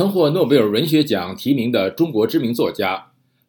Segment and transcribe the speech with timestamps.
[0.00, 2.96] 曾获诺贝尔文学奖提名的中国知名作家《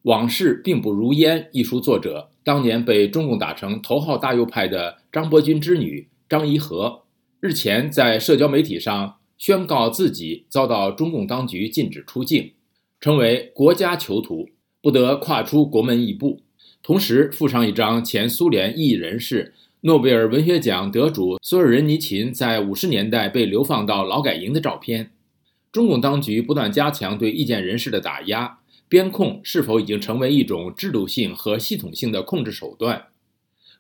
[0.02, 7.04] 往事并不如烟》一书作者，当年被中共打成头号大右派的张伯钧之女张怡和，
[7.40, 12.52] 日前在社交媒体上宣告自己遭到中共当局禁止出境，
[13.00, 14.50] 成为国家囚徒，
[14.82, 16.42] 不得跨出国门一步。
[16.84, 25.12] 同时附上一张前苏联异议人士、诺贝尔文学奖得主索尔仁尼琴在五十年代被流放到劳改营的照片。
[25.72, 33.08] 中共当局不断加强对意见人士的打压，边控是否已经成为一种制度性和系统性的控制手段？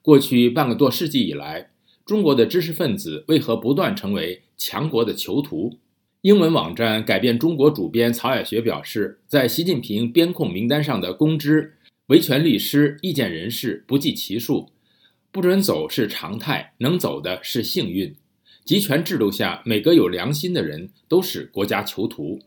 [0.02, 1.72] 过去半个多世纪以来，
[2.06, 5.78] 中国的知识分子为何不断成为强国的囚徒？
[6.22, 11.74] 英文网站改变中国主编曹雅学表示，在习近平边控名单上的公知、
[12.08, 14.70] 维权律师、意见人士不计其数，
[15.32, 18.16] 不准走是常态，能走的是幸运。
[18.72, 22.40] 集权制度下，每个有良心的人都是国家囚徒。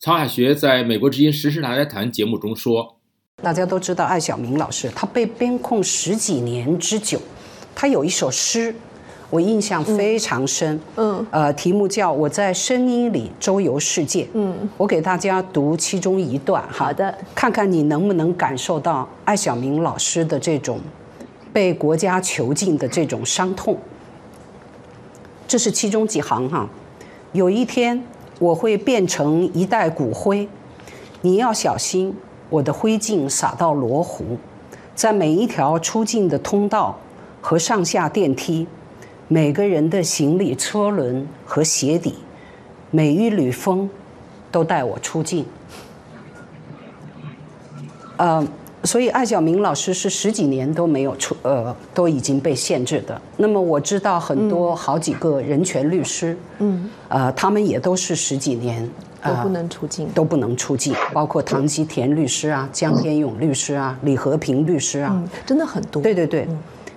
[0.00, 2.96] 曹海学在美国之音时事大家谈节目中说
[3.44, 7.20] ：“大家都知道艾小明老师，他被边控十几年之久，
[7.74, 8.74] 他有一首诗，
[9.28, 10.80] 我印象非常深。
[10.94, 14.24] 嗯，呃，题目叫《我在声音里周游世界》。
[14.32, 16.66] 嗯，我给大家读其中一段。
[16.70, 20.80] 好的，看看你能不能感受到艾小明老师的这种
[21.52, 23.78] 被国家囚禁的这种伤痛。”
[25.48, 26.68] 这是其中几行哈，
[27.32, 28.02] 有一天
[28.38, 30.48] 我会变成一袋骨灰，
[31.22, 32.14] 你要小心
[32.50, 34.36] 我的灰烬洒到罗湖，
[34.94, 36.98] 在每一条出境的通道
[37.40, 38.66] 和上下电梯，
[39.28, 42.16] 每个人的行李车轮和鞋底，
[42.90, 43.88] 每一缕风，
[44.50, 45.46] 都带我出境。
[48.16, 48.48] 嗯。
[48.86, 53.20] 所以艾小明老师是十几年都没有出，呃，都已经被限制的。
[53.36, 58.88] 那么我知道很多好几个人权律师，嗯，呃，他们也都是十几年
[59.20, 66.00] 都不能出境，都不能出境，包括唐吉田律师啊、江天勇律师啊、李和平律师啊，真的很多。
[66.00, 66.46] 对对对，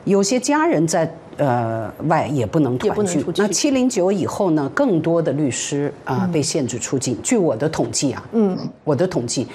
[0.03, 3.25] 有些家人在呃外也不能团聚。
[3.37, 7.17] 那七零九以后呢，更多的律师啊被限制出境。
[7.23, 9.47] 据我的统计啊，嗯，我的统计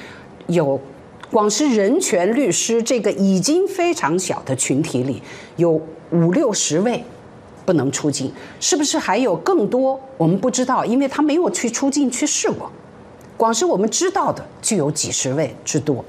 [0.48, 0.80] 有。
[1.30, 5.20] 光是人权律师这个已经非常小的群体里，
[5.56, 5.80] 有
[6.10, 7.02] 五六十位
[7.64, 9.98] 不能出境，是不是还有更多？
[10.16, 12.70] 我们不知道，因为他没有去出境去试过。
[13.36, 16.04] 光是我们知道的就有几十位之多。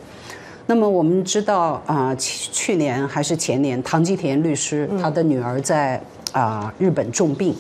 [0.68, 6.00] 那么我们知道啊，去去年还是前年，唐吉田律师他的女儿在
[6.32, 7.56] 啊日本重病，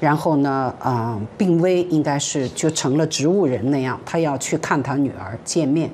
[0.00, 5.90] 然后呢啊病危，应该是就成了植物人那样，他要去看他女儿见面。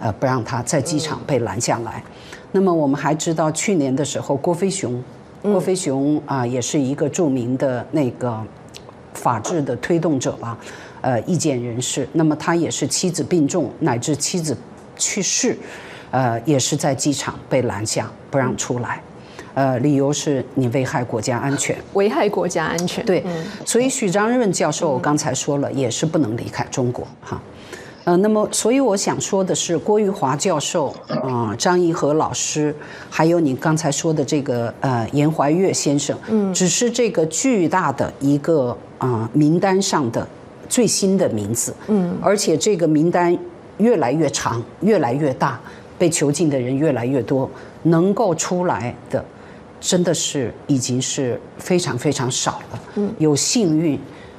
[0.00, 2.02] 呃，不让他在机场被拦下来。
[2.52, 5.00] 那么我们还知道，去年的时候，郭飞雄，
[5.42, 8.42] 郭飞雄啊，也是一个著名的那个
[9.14, 10.58] 法治的推动者吧，
[11.02, 12.08] 呃，意见人士。
[12.12, 14.56] 那么他也是妻子病重，乃至妻子
[14.96, 15.56] 去世，
[16.10, 19.00] 呃，也是在机场被拦下，不让出来。
[19.54, 23.04] 呃，理由是你危害国家安全，危害国家安全。
[23.04, 23.22] 对，
[23.64, 27.40] 所以许章润教授刚才说了，也是不能离开中国哈。
[28.10, 32.74] 呃，那么，所以我想说的是，郭玉华教授，啊，张颐和老师，
[33.08, 40.26] 还有你刚才说的这个呃严怀岳先生，嗯，只是这个巨大的一个啊名单上的
[40.68, 43.38] 最新的名字，嗯，而且这个名单
[43.78, 45.60] 越来越长，越来越大，
[45.96, 47.48] 被囚禁的人越来越多，
[47.84, 49.24] 能够出来的，
[49.80, 53.96] 真的是已经是非常非常少了，嗯，有幸运，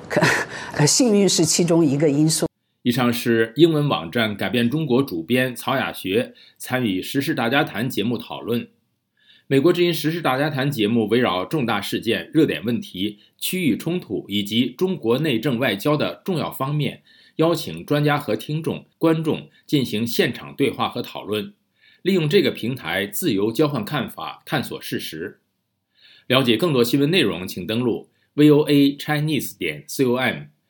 [0.10, 0.22] 可
[0.86, 2.46] 幸运是其中一个因素。
[2.84, 8.68] 以上是英文网站改变中国主编曹雅学参与时事大家谈节目讨论。
[9.46, 17.04] 美国之音时事大家谈节目围绕重大事件、热点问题、区域冲突以及中国内政外交的重要方面，
[17.36, 21.54] 邀请专家和听众、观众进行现场对话和讨论，
[22.02, 25.42] 利用这个平台自由交换看法、探索事实。
[26.28, 30.51] 了解更多新闻内容，请登录 voa chinese 点 com。